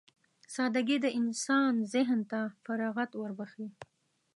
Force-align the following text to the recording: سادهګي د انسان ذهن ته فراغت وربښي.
سادهګي 0.55 0.97
د 1.01 1.07
انسان 1.19 1.73
ذهن 1.93 2.19
ته 2.31 2.39
فراغت 2.63 3.11
وربښي. 3.15 3.67